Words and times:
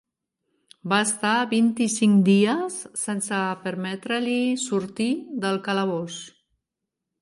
Va 0.93 0.97
estar 1.07 1.33
vint-i-cinc 1.51 2.25
dies 2.31 2.79
sense 3.03 3.45
permetre-li 3.69 4.41
sortir 4.67 5.15
del 5.47 5.65
calabós. 5.71 6.23